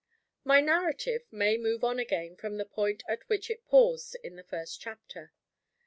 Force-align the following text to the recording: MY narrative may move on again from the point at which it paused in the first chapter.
MY 0.43 0.61
narrative 0.61 1.27
may 1.29 1.57
move 1.59 1.83
on 1.83 1.99
again 1.99 2.35
from 2.35 2.57
the 2.57 2.65
point 2.65 3.03
at 3.07 3.19
which 3.29 3.51
it 3.51 3.67
paused 3.67 4.17
in 4.23 4.35
the 4.35 4.43
first 4.43 4.81
chapter. 4.81 5.31